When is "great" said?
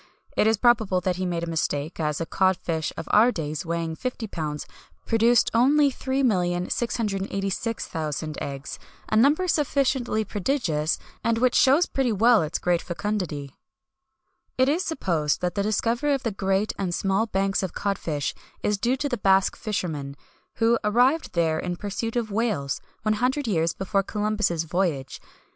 12.57-12.81, 16.31-16.73